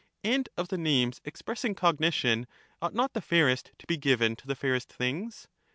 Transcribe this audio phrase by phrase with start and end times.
[0.23, 2.47] And of the names expressing^cggnition,
[2.81, 5.47] ctlght not the The fairest fairest to be given to the fairest things